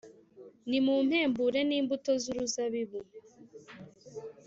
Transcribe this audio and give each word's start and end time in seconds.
Nimumpembure 0.69 1.59
n’imbuto 1.65 2.11
z’uruzabibu 2.23 2.99